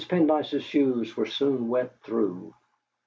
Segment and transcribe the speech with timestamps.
[0.09, 2.55] Pendyce's shoes were soon wet through.